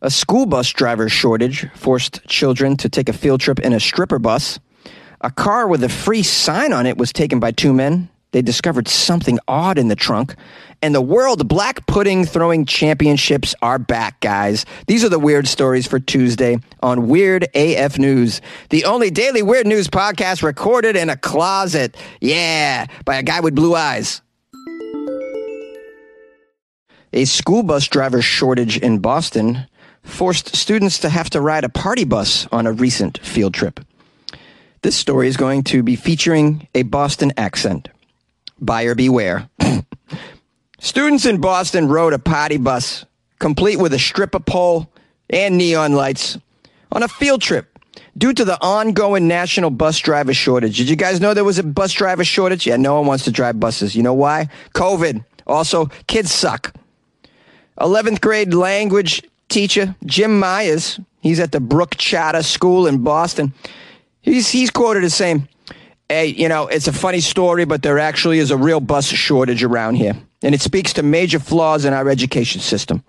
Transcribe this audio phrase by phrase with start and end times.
[0.00, 4.20] A school bus driver shortage forced children to take a field trip in a stripper
[4.20, 4.60] bus.
[5.22, 8.08] A car with a free sign on it was taken by two men.
[8.30, 10.36] They discovered something odd in the trunk.
[10.82, 14.64] And the World Black Pudding Throwing Championships are back, guys.
[14.86, 18.40] These are the weird stories for Tuesday on Weird AF News,
[18.70, 21.96] the only daily weird news podcast recorded in a closet.
[22.20, 24.22] Yeah, by a guy with blue eyes.
[27.12, 29.66] A school bus driver shortage in Boston
[30.08, 33.80] forced students to have to ride a party bus on a recent field trip.
[34.82, 37.88] This story is going to be featuring a Boston accent.
[38.60, 39.48] Buyer beware.
[40.80, 43.04] Students in Boston rode a party bus,
[43.38, 44.90] complete with a stripper pole
[45.28, 46.38] and neon lights,
[46.92, 47.78] on a field trip
[48.16, 50.76] due to the ongoing national bus driver shortage.
[50.76, 52.66] Did you guys know there was a bus driver shortage?
[52.66, 53.94] Yeah, no one wants to drive buses.
[53.94, 54.48] You know why?
[54.74, 55.24] COVID.
[55.46, 56.74] Also, kids suck.
[57.80, 63.52] 11th grade language teacher Jim Myers, he's at the Brooke Charter School in Boston.
[64.20, 65.48] He's he's quoted as saying,
[66.08, 69.64] "Hey, you know, it's a funny story, but there actually is a real bus shortage
[69.64, 73.02] around here, and it speaks to major flaws in our education system."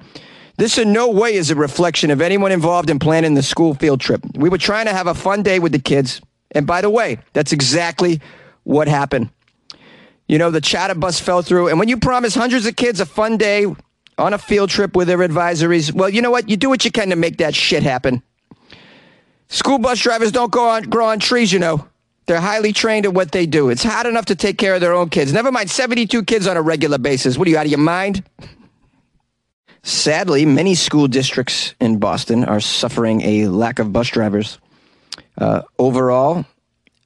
[0.57, 4.01] This in no way is a reflection of anyone involved in planning the school field
[4.01, 4.21] trip.
[4.35, 6.19] We were trying to have a fun day with the kids,
[6.51, 8.19] and by the way, that's exactly
[8.63, 9.29] what happened.
[10.27, 13.05] You know, the charter bus fell through, and when you promise hundreds of kids a
[13.05, 13.67] fun day
[14.19, 15.93] on a field trip with their advisories.
[15.93, 16.49] Well, you know what?
[16.49, 18.21] You do what you can to make that shit happen.
[19.47, 21.87] School bus drivers don't go on, grow on trees, you know.
[22.27, 23.69] They're highly trained at what they do.
[23.69, 25.33] It's hard enough to take care of their own kids.
[25.33, 27.39] Never mind 72 kids on a regular basis.
[27.39, 28.23] What are you, out of your mind?
[29.81, 34.59] Sadly, many school districts in Boston are suffering a lack of bus drivers.
[35.37, 36.45] Uh, overall,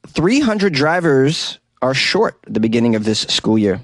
[0.07, 3.79] 300 drivers are short at the beginning of this school year.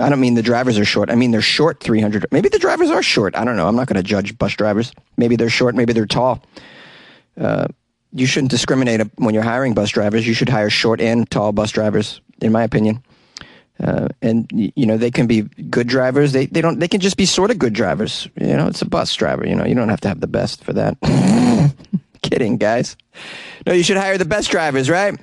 [0.00, 1.10] I don't mean the drivers are short.
[1.10, 2.26] I mean they're short 300.
[2.30, 3.36] Maybe the drivers are short.
[3.36, 3.68] I don't know.
[3.68, 4.92] I'm not going to judge bus drivers.
[5.16, 5.74] Maybe they're short.
[5.74, 6.42] Maybe they're tall.
[7.38, 7.66] Uh,
[8.12, 10.26] you shouldn't discriminate when you're hiring bus drivers.
[10.26, 13.02] You should hire short and tall bus drivers, in my opinion.
[13.82, 16.32] Uh, and you know they can be good drivers.
[16.32, 16.78] They they don't.
[16.78, 18.28] They can just be sort of good drivers.
[18.40, 19.44] You know, it's a bus driver.
[19.46, 20.96] You know, you don't have to have the best for that.
[22.22, 22.96] Kidding, guys.
[23.66, 25.18] No, you should hire the best drivers, right?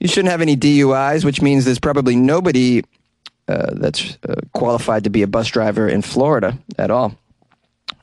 [0.00, 2.82] You shouldn't have any DUIs, which means there's probably nobody
[3.46, 7.16] that's uh, qualified to be a bus driver in Florida at all.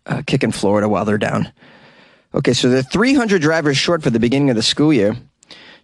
[0.06, 1.52] Uh, kicking Florida while they're down.
[2.34, 5.16] Okay, so they're 300 drivers short for the beginning of the school year.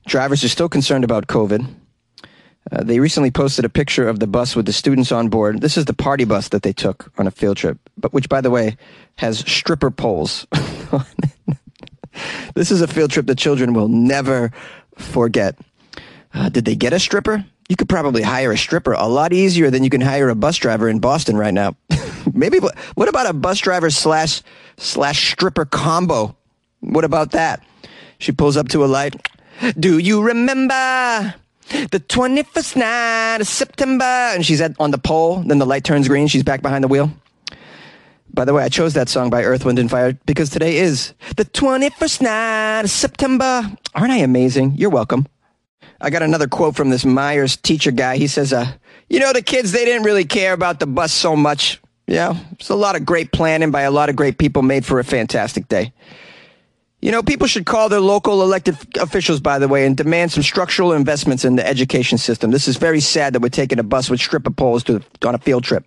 [0.08, 1.68] Drivers are still concerned about COVID.
[2.72, 5.62] Uh, they recently posted a picture of the bus with the students on board.
[5.62, 8.42] This is the party bus that they took on a field trip, but which, by
[8.42, 8.78] the way,
[9.16, 10.48] has stripper poles.
[12.56, 14.52] this is a field trip that children will never
[14.96, 15.58] forget.
[16.34, 17.46] Uh, did they get a stripper?
[17.70, 20.56] You could probably hire a stripper a lot easier than you can hire a bus
[20.56, 21.76] driver in Boston right now.
[22.34, 22.60] Maybe
[22.96, 24.42] what about a bus driver slash
[24.78, 26.36] slash stripper combo?
[26.80, 27.64] What about that?
[28.20, 29.16] She pulls up to a light.
[29.78, 31.36] Do you remember
[31.92, 34.06] the 21st night of September?
[34.06, 35.44] And she's at, on the pole.
[35.46, 36.28] Then the light turns green.
[36.28, 37.12] She's back behind the wheel.
[38.34, 41.14] By the way, I chose that song by Earth, Wind, and Fire because today is
[41.36, 43.64] the 21st night of September.
[43.96, 44.76] Aren't I amazing?
[44.76, 45.28] You're welcome.
[46.00, 48.18] I got another quote from this Myers teacher guy.
[48.18, 48.72] He says, uh,
[49.10, 51.82] you know, the kids, they didn't really care about the bus so much.
[52.06, 55.00] Yeah, it's a lot of great planning by a lot of great people made for
[55.00, 55.92] a fantastic day.
[57.02, 60.42] You know, people should call their local elected officials, by the way, and demand some
[60.42, 62.50] structural investments in the education system.
[62.50, 65.38] This is very sad that we're taking a bus with stripper poles to, on a
[65.38, 65.86] field trip.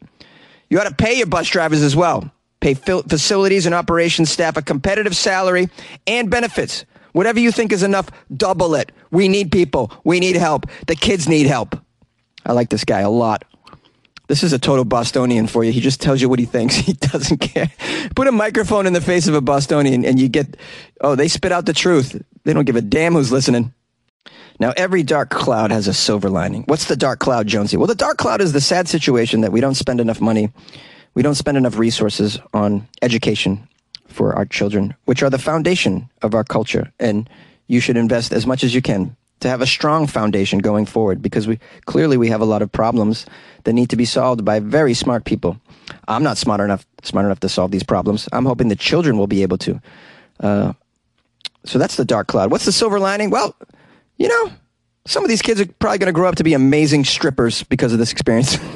[0.69, 2.31] You ought to pay your bus drivers as well.
[2.60, 5.69] Pay facilities and operations staff a competitive salary
[6.06, 6.84] and benefits.
[7.12, 8.93] Whatever you think is enough, double it.
[9.10, 9.93] We need people.
[10.04, 10.66] We need help.
[10.87, 11.76] The kids need help.
[12.47, 13.44] I like this guy a lot.
[14.28, 15.72] This is a total Bostonian for you.
[15.72, 16.76] He just tells you what he thinks.
[16.91, 17.71] He doesn't care.
[18.15, 20.56] Put a microphone in the face of a Bostonian and you get,
[21.00, 22.21] oh, they spit out the truth.
[22.44, 23.75] They don't give a damn who's listening.
[24.60, 26.65] Now, every dark cloud has a silver lining.
[26.66, 27.77] What's the dark cloud, Jonesy?
[27.77, 30.53] Well, the dark cloud is the sad situation that we don't spend enough money,
[31.15, 33.66] we don't spend enough resources on education
[34.10, 36.92] for our children, which are the foundation of our culture.
[36.98, 37.28] And
[37.66, 41.22] you should invest as much as you can to have a strong foundation going forward
[41.22, 43.27] because we clearly we have a lot of problems
[43.65, 45.59] that need to be solved by very smart people.
[46.07, 48.28] I'm not smart enough smart enough to solve these problems.
[48.33, 49.80] I'm hoping the children will be able to.
[50.39, 50.72] Uh,
[51.65, 52.51] so that's the dark cloud.
[52.51, 53.30] What's the silver lining?
[53.30, 53.54] Well,
[54.18, 54.53] you know,
[55.06, 57.92] some of these kids are probably going to grow up to be amazing strippers because
[57.92, 58.59] of this experience.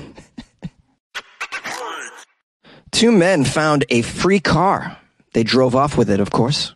[2.92, 4.96] Two men found a free car
[5.34, 6.74] they drove off with it, of course.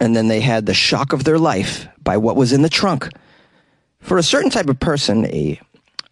[0.00, 3.08] And then they had the shock of their life by what was in the trunk.
[4.00, 5.60] For a certain type of person, a,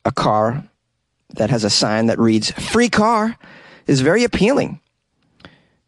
[0.05, 0.65] a car
[1.37, 3.37] that has a sign that reads free car
[3.87, 4.81] is very appealing.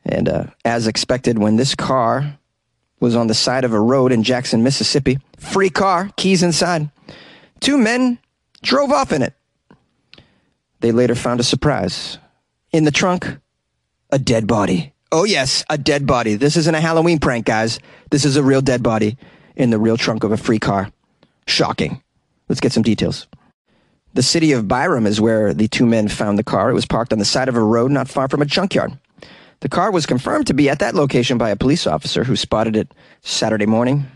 [0.05, 2.39] And uh, as expected, when this car
[3.01, 6.91] was on the side of a road in Jackson, Mississippi, free car, keys inside,
[7.61, 8.19] two men
[8.63, 9.35] drove off in it.
[10.81, 12.19] They later found a surprise.
[12.73, 13.39] In the trunk,
[14.11, 14.94] a dead body.
[15.13, 16.35] Oh, yes, a dead body.
[16.35, 17.79] This isn't a Halloween prank, guys.
[18.11, 19.17] This is a real dead body
[19.55, 20.91] in the real trunk of a free car.
[21.47, 22.03] Shocking.
[22.49, 23.27] Let's get some details.
[24.15, 26.71] The city of Byram is where the two men found the car.
[26.71, 28.99] It was parked on the side of a road not far from a junkyard.
[29.61, 32.77] The car was confirmed to be at that location by a police officer who spotted
[32.77, 32.93] it
[33.23, 34.07] Saturday morning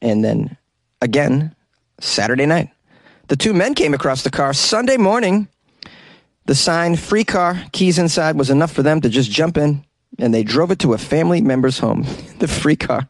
[0.00, 0.56] and then
[1.02, 1.54] again
[2.00, 2.70] Saturday night.
[3.28, 5.48] The two men came across the car Sunday morning.
[6.46, 9.84] The sign, free car, keys inside, was enough for them to just jump in
[10.18, 12.02] and they drove it to a family member's home.
[12.38, 13.08] the free car.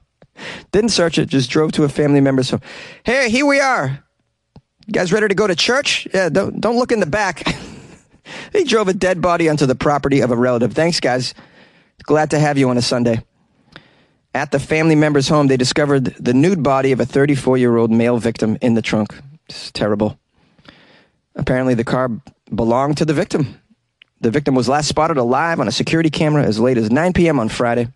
[0.73, 2.61] Didn't search it, just drove to a family member's home.
[3.05, 4.05] Hey, here we are.
[4.87, 6.06] You guys ready to go to church?
[6.12, 7.56] Yeah, don't, don't look in the back.
[8.53, 10.73] they drove a dead body onto the property of a relative.
[10.73, 11.35] Thanks, guys.
[12.03, 13.23] Glad to have you on a Sunday.
[14.35, 17.91] At the family member's home, they discovered the nude body of a 34 year old
[17.91, 19.15] male victim in the trunk.
[19.49, 20.19] It's terrible.
[21.37, 22.11] Apparently, the car
[22.53, 23.61] belonged to the victim.
[24.20, 27.38] The victim was last spotted alive on a security camera as late as 9 p.m.
[27.38, 27.88] on Friday.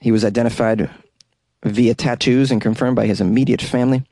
[0.00, 0.90] He was identified
[1.64, 4.04] via tattoos and confirmed by his immediate family.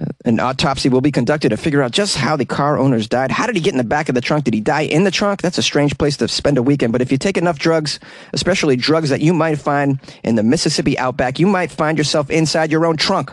[0.00, 3.32] Uh, an autopsy will be conducted to figure out just how the car owners died.
[3.32, 4.44] How did he get in the back of the trunk?
[4.44, 5.42] Did he die in the trunk?
[5.42, 6.92] That's a strange place to spend a weekend.
[6.92, 7.98] But if you take enough drugs,
[8.32, 12.70] especially drugs that you might find in the Mississippi outback, you might find yourself inside
[12.70, 13.32] your own trunk.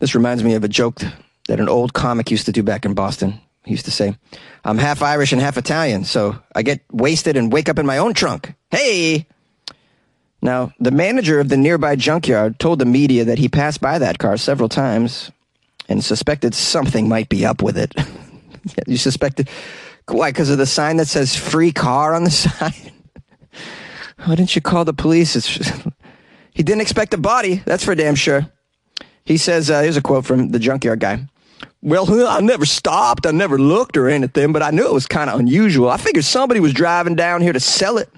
[0.00, 1.00] This reminds me of a joke
[1.48, 3.40] that an old comic used to do back in Boston.
[3.68, 4.16] He used to say,
[4.64, 7.98] I'm half Irish and half Italian, so I get wasted and wake up in my
[7.98, 8.54] own trunk.
[8.70, 9.26] Hey!
[10.40, 14.18] Now, the manager of the nearby junkyard told the media that he passed by that
[14.18, 15.30] car several times
[15.86, 17.94] and suspected something might be up with it.
[18.86, 19.50] you suspected?
[20.08, 20.30] Why?
[20.30, 22.92] Because of the sign that says free car on the side?
[24.24, 25.36] Why didn't you call the police?
[25.36, 25.48] It's
[26.54, 28.50] he didn't expect a body, that's for damn sure.
[29.26, 31.28] He says, uh, here's a quote from the junkyard guy.
[31.80, 33.26] Well, I never stopped.
[33.26, 35.88] I never looked or anything, but I knew it was kind of unusual.
[35.88, 38.10] I figured somebody was driving down here to sell it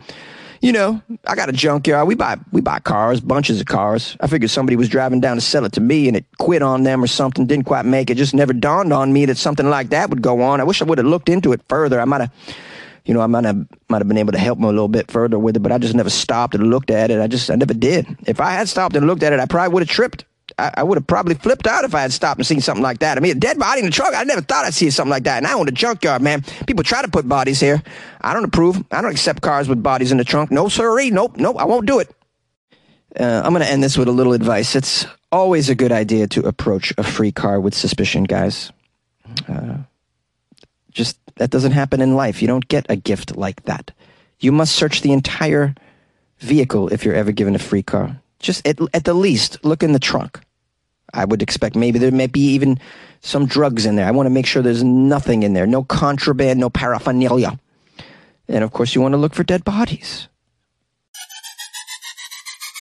[0.61, 2.07] you know, I got a junkyard.
[2.07, 4.17] We buy we buy cars, bunches of cars.
[4.21, 6.83] I figured somebody was driving down to sell it to me and it quit on
[6.83, 7.47] them or something.
[7.47, 8.17] Didn't quite make it.
[8.17, 10.61] Just never dawned on me that something like that would go on.
[10.61, 11.99] I wish I would have looked into it further.
[11.99, 12.33] I might have,
[13.07, 15.11] you know, I might have might have been able to help them a little bit
[15.11, 15.61] further with it.
[15.61, 17.21] But I just never stopped and looked at it.
[17.21, 18.07] I just I never did.
[18.27, 20.27] If I had stopped and looked at it, I probably would have tripped.
[20.61, 22.99] I, I would have probably flipped out if I had stopped and seen something like
[23.01, 23.17] that.
[23.17, 24.15] I mean, a dead body in the truck.
[24.15, 25.39] I never thought I'd see something like that.
[25.39, 26.43] And I own a junkyard, man.
[26.67, 27.83] People try to put bodies here.
[28.21, 28.85] I don't approve.
[28.91, 30.51] I don't accept cars with bodies in the trunk.
[30.51, 31.11] No, sirree.
[31.11, 31.57] Nope, nope.
[31.59, 32.15] I won't do it.
[33.19, 34.77] Uh, I'm going to end this with a little advice.
[34.77, 38.71] It's always a good idea to approach a free car with suspicion, guys.
[39.49, 39.79] Uh,
[40.93, 42.43] just that doesn't happen in life.
[42.43, 43.93] You don't get a gift like that.
[44.41, 45.75] You must search the entire
[46.39, 48.21] vehicle if you're ever given a free car.
[48.39, 50.41] Just at, at the least, look in the trunk.
[51.13, 52.79] I would expect maybe there may be even
[53.21, 54.07] some drugs in there.
[54.07, 57.59] I want to make sure there's nothing in there, no contraband, no paraphernalia.
[58.49, 60.29] And of course, you want to look for dead bodies.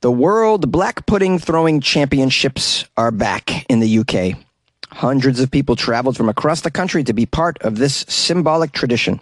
[0.00, 4.36] The World Black Pudding Throwing Championships are back in the UK.
[4.90, 9.20] Hundreds of people traveled from across the country to be part of this symbolic tradition.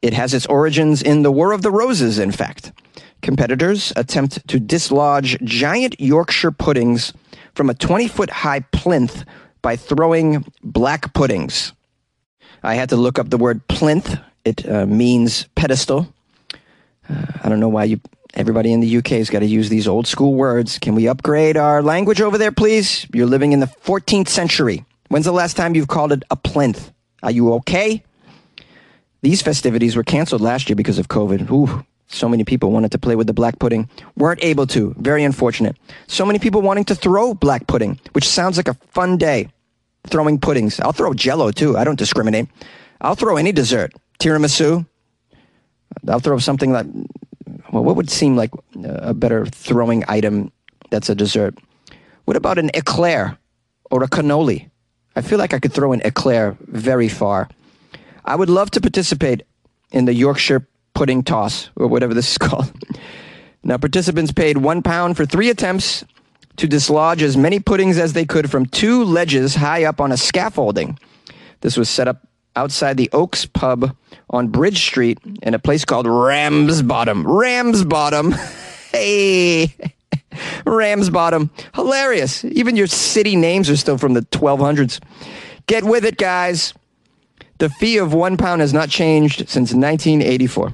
[0.00, 2.72] It has its origins in the War of the Roses, in fact.
[3.20, 7.12] Competitors attempt to dislodge giant Yorkshire puddings
[7.54, 9.24] from a 20 foot high plinth
[9.60, 11.72] by throwing black puddings.
[12.62, 14.18] I had to look up the word plinth.
[14.44, 16.12] It uh, means pedestal.
[17.08, 18.00] Uh, I don't know why you
[18.38, 20.78] Everybody in the UK has got to use these old school words.
[20.78, 23.04] Can we upgrade our language over there, please?
[23.12, 24.84] You're living in the 14th century.
[25.08, 26.92] When's the last time you've called it a plinth?
[27.24, 28.04] Are you okay?
[29.22, 31.50] These festivities were canceled last year because of COVID.
[31.50, 34.94] Ooh, so many people wanted to play with the black pudding, weren't able to.
[34.98, 35.76] Very unfortunate.
[36.06, 39.48] So many people wanting to throw black pudding, which sounds like a fun day.
[40.06, 40.78] Throwing puddings.
[40.78, 41.76] I'll throw jello too.
[41.76, 42.46] I don't discriminate.
[43.00, 43.94] I'll throw any dessert.
[44.20, 44.86] Tiramisu.
[46.06, 46.86] I'll throw something like
[47.70, 50.52] well, what would seem like uh, a better throwing item
[50.90, 51.56] that's a dessert?
[52.24, 53.38] What about an eclair
[53.90, 54.70] or a cannoli?
[55.16, 57.48] I feel like I could throw an eclair very far.
[58.24, 59.42] I would love to participate
[59.90, 62.70] in the Yorkshire pudding toss, or whatever this is called.
[63.62, 66.04] Now, participants paid one pound for three attempts
[66.56, 70.16] to dislodge as many puddings as they could from two ledges high up on a
[70.16, 70.98] scaffolding.
[71.60, 72.27] This was set up
[72.58, 73.96] outside the Oaks Pub
[74.30, 77.24] on Bridge Street in a place called Ramsbottom.
[77.24, 78.32] Ramsbottom.
[78.92, 79.74] hey.
[80.66, 81.50] Ramsbottom.
[81.74, 82.44] Hilarious.
[82.44, 85.00] Even your city names are still from the 1200s.
[85.66, 86.74] Get with it, guys.
[87.58, 90.72] The fee of one pound has not changed since 1984.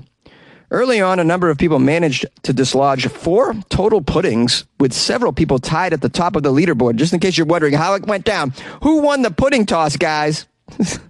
[0.71, 5.59] Early on, a number of people managed to dislodge four total puddings, with several people
[5.59, 6.97] tied at the top of the leaderboard.
[6.97, 10.47] Just in case you're wondering how it went down, who won the pudding toss, guys?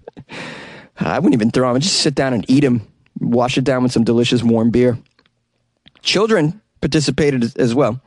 [1.04, 1.80] I wouldn't even throw them.
[1.80, 2.86] Just sit down and eat them,
[3.20, 4.98] wash it down with some delicious warm beer.
[6.02, 8.00] Children participated as well.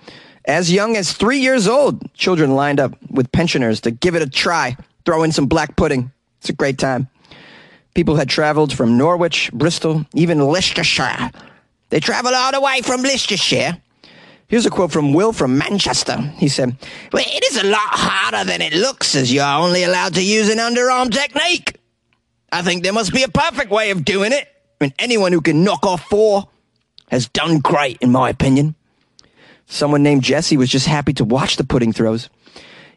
[0.45, 4.29] As young as three years old, children lined up with pensioners to give it a
[4.29, 6.11] try, throw in some black pudding.
[6.39, 7.09] It's a great time.
[7.93, 11.31] People had traveled from Norwich, Bristol, even Leicestershire.
[11.89, 13.77] They traveled all the way from Leicestershire.
[14.47, 16.17] Here's a quote from Will from Manchester.
[16.37, 16.77] He said,
[17.11, 20.49] Well, it is a lot harder than it looks as you're only allowed to use
[20.49, 21.76] an underarm technique.
[22.51, 24.47] I think there must be a perfect way of doing it.
[24.79, 26.47] Mean, anyone who can knock off four
[27.09, 28.75] has done great, in my opinion.
[29.65, 32.29] Someone named Jesse was just happy to watch the pudding throws.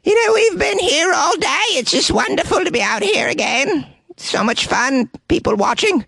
[0.04, 1.66] You know, we've been here all day.
[1.70, 3.86] It's just wonderful to be out here again
[4.20, 5.10] so much fun.
[5.28, 6.04] People watching,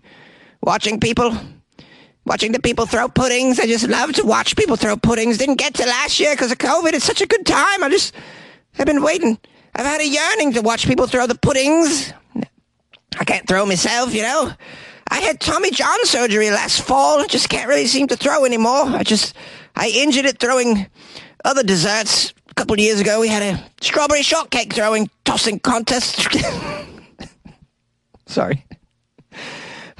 [0.61, 1.35] watching people,
[2.25, 3.59] watching the people throw puddings.
[3.59, 5.37] I just love to watch people throw puddings.
[5.37, 6.93] Didn't get to last year because of COVID.
[6.93, 7.83] It's such a good time.
[7.83, 8.13] I just,
[8.77, 9.37] I've been waiting.
[9.75, 12.13] I've had a yearning to watch people throw the puddings.
[13.19, 14.51] I can't throw myself, you know.
[15.09, 17.25] I had Tommy John surgery last fall.
[17.25, 18.85] Just can't really seem to throw anymore.
[18.85, 19.35] I just,
[19.75, 20.87] I injured it throwing
[21.45, 22.33] other desserts.
[22.49, 26.27] A couple of years ago, we had a strawberry shortcake throwing tossing contest.
[28.27, 28.65] Sorry.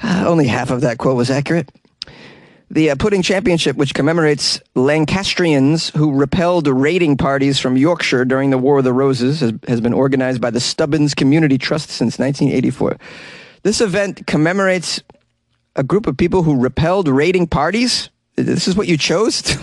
[0.02, 1.70] Uh, only half of that quote was accurate.
[2.74, 8.58] The uh, Pudding Championship, which commemorates Lancastrians who repelled raiding parties from Yorkshire during the
[8.58, 12.98] War of the Roses, has, has been organized by the Stubbins Community Trust since 1984.
[13.62, 15.00] This event commemorates
[15.76, 18.10] a group of people who repelled raiding parties.
[18.34, 19.56] This is what you chose?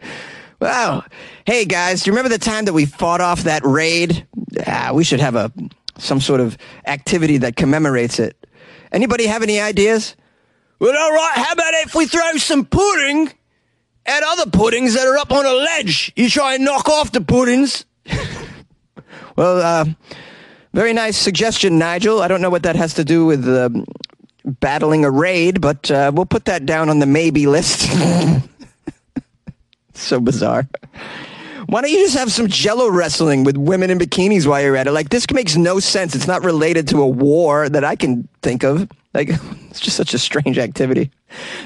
[0.58, 1.04] wow.
[1.44, 4.26] Hey, guys, do you remember the time that we fought off that raid?
[4.66, 5.52] Ah, we should have a
[5.98, 6.56] some sort of
[6.86, 8.38] activity that commemorates it.
[8.90, 10.16] Anybody have any ideas?
[10.78, 13.32] Well, all right, how about if we throw some pudding
[14.06, 16.12] at other puddings that are up on a ledge?
[16.16, 17.84] You try and knock off the puddings.
[19.36, 19.84] well, uh,
[20.72, 22.20] very nice suggestion, Nigel.
[22.20, 23.70] I don't know what that has to do with uh,
[24.44, 27.88] battling a raid, but uh, we'll put that down on the maybe list.
[29.94, 30.68] so bizarre.
[31.66, 34.86] Why don't you just have some jello wrestling with women in bikinis while you're at
[34.86, 34.92] it?
[34.92, 36.14] Like, this makes no sense.
[36.14, 38.88] It's not related to a war that I can think of.
[39.14, 39.28] Like,
[39.70, 41.10] it's just such a strange activity.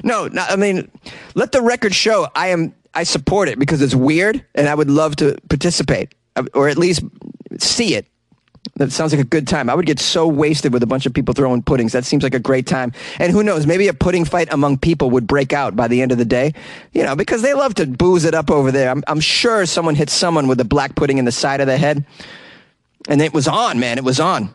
[0.04, 0.90] No, not, I mean,
[1.34, 4.90] let the record show I am, I support it because it's weird and I would
[4.90, 7.02] love to participate uh, or at least
[7.58, 8.06] see it.
[8.76, 9.68] That sounds like a good time.
[9.68, 11.92] I would get so wasted with a bunch of people throwing puddings.
[11.92, 12.92] That seems like a great time.
[13.18, 16.12] And who knows, maybe a pudding fight among people would break out by the end
[16.12, 16.54] of the day.
[16.92, 18.90] You know, because they love to booze it up over there.
[18.90, 21.76] I'm, I'm sure someone hit someone with a black pudding in the side of the
[21.76, 22.04] head.
[23.08, 23.98] And it was on, man.
[23.98, 24.54] It was on.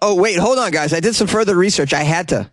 [0.00, 0.92] Oh, wait, hold on, guys.
[0.92, 1.92] I did some further research.
[1.92, 2.50] I had to.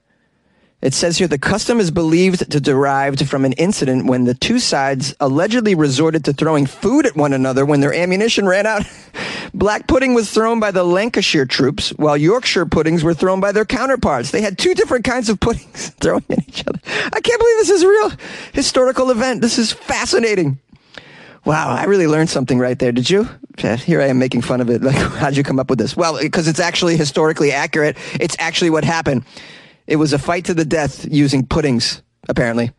[0.82, 4.58] It says here the custom is believed to derived from an incident when the two
[4.58, 8.84] sides allegedly resorted to throwing food at one another when their ammunition ran out.
[9.54, 13.66] Black pudding was thrown by the Lancashire troops, while Yorkshire puddings were thrown by their
[13.66, 14.32] counterparts.
[14.32, 16.80] They had two different kinds of puddings thrown at each other.
[16.86, 18.12] I can't believe this is a real
[18.54, 19.42] historical event.
[19.42, 20.60] This is fascinating.
[21.44, 22.92] Wow, I really learned something right there.
[22.92, 23.28] Did you?
[23.58, 24.82] Here I am making fun of it.
[24.92, 25.98] Like, how'd you come up with this?
[25.98, 27.98] Well, because it's actually historically accurate.
[28.20, 29.26] It's actually what happened.
[29.88, 32.72] It was a fight to the death using puddings, apparently.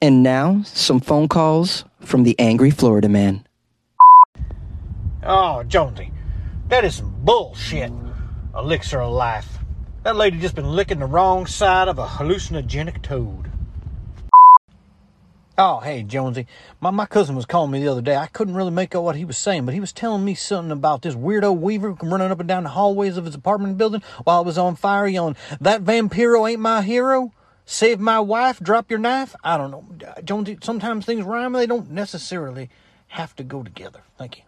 [0.00, 3.44] And now, some phone calls from the angry Florida man.
[5.30, 6.10] Oh, Jonesy,
[6.68, 7.92] that is some bullshit.
[8.56, 9.58] Elixir of life.
[10.02, 13.50] That lady just been licking the wrong side of a hallucinogenic toad.
[15.58, 16.46] Oh, hey, Jonesy.
[16.80, 18.16] My, my cousin was calling me the other day.
[18.16, 20.72] I couldn't really make out what he was saying, but he was telling me something
[20.72, 24.40] about this weirdo Weaver running up and down the hallways of his apartment building while
[24.40, 27.34] it was on fire, yelling, That vampiro ain't my hero.
[27.66, 29.36] Save my wife, drop your knife.
[29.44, 29.84] I don't know.
[30.24, 32.70] Jonesy, sometimes things rhyme, they don't necessarily
[33.08, 34.00] have to go together.
[34.16, 34.44] Thank you.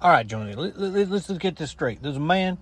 [0.00, 2.02] All right, Jonesy, let, let, let's just get this straight.
[2.02, 2.58] There's a man,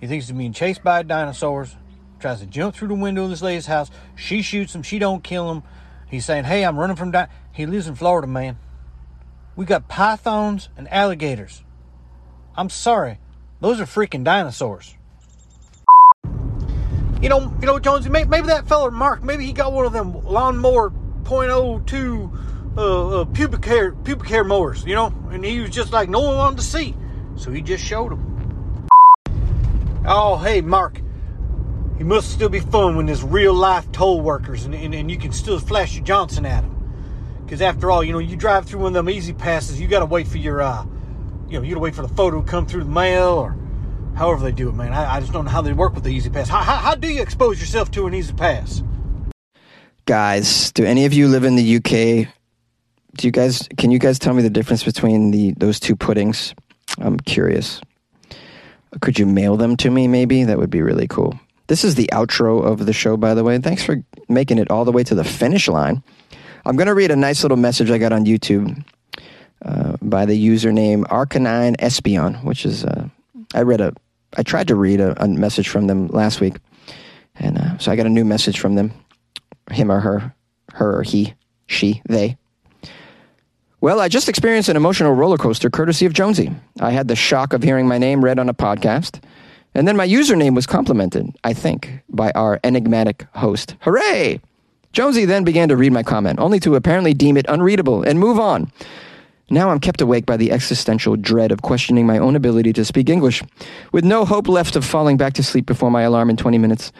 [0.00, 1.76] he thinks he's being chased by dinosaurs,
[2.18, 3.90] tries to jump through the window of this lady's house.
[4.16, 5.62] She shoots him, she don't kill him.
[6.08, 7.28] He's saying, "Hey, I'm running from di-.
[7.52, 8.58] He lives in Florida, man.
[9.56, 11.62] We got pythons and alligators.
[12.56, 13.18] I'm sorry,
[13.60, 14.96] those are freaking dinosaurs."
[17.24, 19.94] you know, you know, Jonesy, maybe, maybe that feller Mark, maybe he got one of
[19.94, 20.90] them lawnmower
[21.22, 22.38] .02
[22.76, 26.20] uh, uh, pubic hair pubic hair mowers, you know, and he was just like no
[26.20, 26.94] one wanted to see,
[27.36, 28.88] so he just showed him.
[30.06, 31.00] Oh, hey, Mark.
[31.98, 35.16] It must still be fun when there's real life toll workers and, and, and you
[35.16, 36.74] can still flash your Johnson at them.
[37.44, 40.00] Because after all, you know, you drive through one of them easy passes, you got
[40.00, 40.84] to wait for your, uh,
[41.48, 43.56] you know, you got to wait for the photo to come through the mail or
[44.16, 44.92] however they do it, man.
[44.92, 46.48] I, I just don't know how they work with the easy pass.
[46.48, 48.82] How, how, how do you expose yourself to an easy pass?
[50.06, 52.28] Guys, do any of you live in the UK?
[53.16, 56.54] Do you guys, can you guys tell me the difference between the those two puddings?
[56.98, 57.80] I'm curious.
[59.00, 60.44] Could you mail them to me maybe?
[60.44, 61.38] That would be really cool.
[61.66, 63.58] This is the outro of the show, by the way.
[63.58, 66.02] Thanks for making it all the way to the finish line.
[66.66, 68.84] I'm going to read a nice little message I got on YouTube
[69.64, 73.08] uh, by the username Arcanine Espion, which is, uh,
[73.54, 73.94] I read a,
[74.36, 76.56] I tried to read a, a message from them last week.
[77.36, 78.92] And uh, so I got a new message from them,
[79.70, 80.34] him or her,
[80.74, 81.34] her or he,
[81.66, 82.36] she, they.
[83.84, 86.50] Well, I just experienced an emotional roller coaster courtesy of Jonesy.
[86.80, 89.22] I had the shock of hearing my name read on a podcast.
[89.74, 93.76] And then my username was complimented, I think, by our enigmatic host.
[93.82, 94.40] Hooray!
[94.92, 98.40] Jonesy then began to read my comment, only to apparently deem it unreadable and move
[98.40, 98.72] on.
[99.50, 103.10] Now I'm kept awake by the existential dread of questioning my own ability to speak
[103.10, 103.42] English,
[103.92, 106.90] with no hope left of falling back to sleep before my alarm in 20 minutes.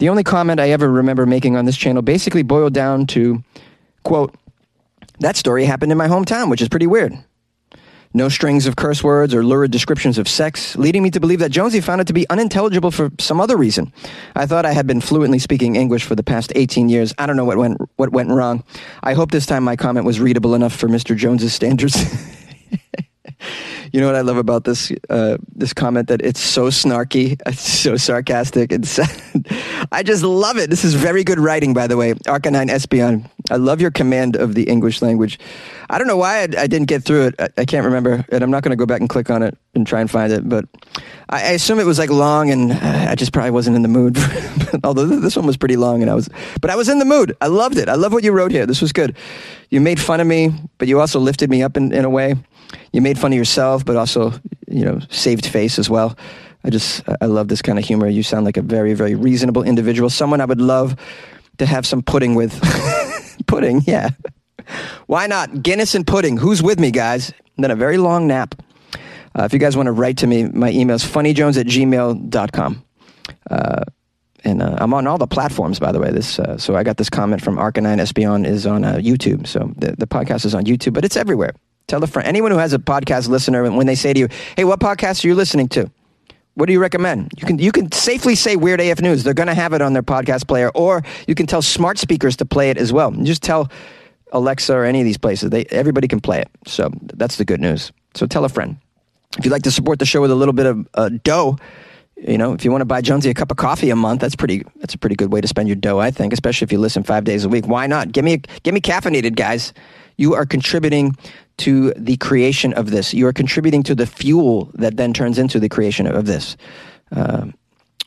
[0.00, 3.42] The only comment I ever remember making on this channel basically boiled down to,
[4.02, 4.34] quote,
[5.20, 7.16] that story happened in my hometown, which is pretty weird.
[8.14, 11.50] No strings of curse words or lurid descriptions of sex, leading me to believe that
[11.50, 13.92] Jonesy found it to be unintelligible for some other reason.
[14.34, 17.12] I thought I had been fluently speaking English for the past 18 years.
[17.18, 18.64] I don't know what went, what went wrong.
[19.02, 21.14] I hope this time my comment was readable enough for Mr.
[21.14, 21.96] Jones's standards.
[23.92, 27.68] you know what I love about this uh, this comment that it's so snarky, it's
[27.68, 28.84] so sarcastic, and
[29.92, 30.70] I just love it.
[30.70, 32.14] This is very good writing, by the way.
[32.14, 35.38] Arcanine Espion, I love your command of the English language.
[35.88, 37.34] I don't know why I, I didn't get through it.
[37.38, 39.56] I, I, can't remember, and I'm not going to go back and click on it
[39.74, 40.48] and try and find it.
[40.48, 40.64] But
[41.28, 44.18] I, I assume it was like long, and I just probably wasn't in the mood.
[44.84, 46.28] Although this one was pretty long, and I was,
[46.60, 47.36] but I was in the mood.
[47.40, 47.88] I loved it.
[47.88, 48.66] I love what you wrote here.
[48.66, 49.16] This was good.
[49.70, 52.34] You made fun of me, but you also lifted me up in, in a way.
[52.92, 54.32] You made fun of yourself, but also,
[54.68, 56.16] you know, saved face as well.
[56.64, 58.08] I just, I love this kind of humor.
[58.08, 60.10] You sound like a very, very reasonable individual.
[60.10, 60.96] Someone I would love
[61.58, 62.60] to have some pudding with.
[63.46, 64.10] pudding, yeah.
[65.06, 65.62] Why not?
[65.62, 66.36] Guinness and pudding.
[66.36, 67.30] Who's with me, guys?
[67.56, 68.54] And then a very long nap.
[69.38, 72.84] Uh, if you guys want to write to me, my email is funnyjones at gmail.com.
[73.50, 73.84] Uh,
[74.44, 76.10] and uh, I'm on all the platforms, by the way.
[76.10, 79.46] This uh, so I got this comment from Arcanine Espion is on uh, YouTube.
[79.46, 81.52] So the, the podcast is on YouTube, but it's everywhere.
[81.88, 84.64] Tell a friend, anyone who has a podcast listener, when they say to you, "Hey,
[84.64, 85.90] what podcast are you listening to?"
[86.54, 87.30] What do you recommend?
[87.36, 89.22] You can you can safely say Weird AF News.
[89.22, 92.34] They're going to have it on their podcast player, or you can tell smart speakers
[92.36, 93.14] to play it as well.
[93.14, 93.70] You just tell
[94.32, 95.50] Alexa or any of these places.
[95.50, 96.48] They everybody can play it.
[96.66, 97.92] So that's the good news.
[98.14, 98.78] So tell a friend.
[99.38, 101.58] If you'd like to support the show with a little bit of uh, dough,
[102.16, 104.34] you know, if you want to buy Jonesy a cup of coffee a month, that's
[104.34, 104.64] pretty.
[104.76, 106.32] That's a pretty good way to spend your dough, I think.
[106.32, 107.66] Especially if you listen five days a week.
[107.66, 108.12] Why not?
[108.12, 109.74] Give me, give me caffeinated, guys.
[110.16, 111.16] You are contributing
[111.58, 113.14] to the creation of this.
[113.14, 116.56] You are contributing to the fuel that then turns into the creation of this.
[117.14, 117.46] Uh,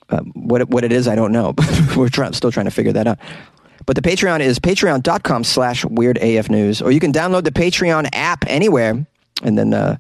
[0.09, 1.53] uh, what what it is, I don't know.
[1.95, 3.19] We're try- still trying to figure that out.
[3.85, 9.05] But the Patreon is patreon.com slash weirdafnews, or you can download the Patreon app anywhere
[9.41, 9.97] and then uh,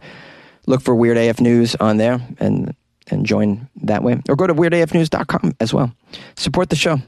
[0.67, 2.75] look for Weird AF News on there and,
[3.09, 4.21] and join that way.
[4.27, 5.91] Or go to weirdafnews.com as well.
[6.37, 6.99] Support the show.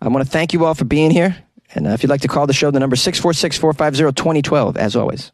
[0.00, 1.36] I want to thank you all for being here.
[1.74, 4.96] And uh, if you'd like to call the show, the number 646 450 2012, as
[4.96, 5.32] always.